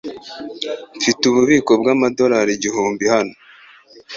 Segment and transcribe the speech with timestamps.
[0.97, 3.35] Mfite ububiko bwamadorari igihumbi hano.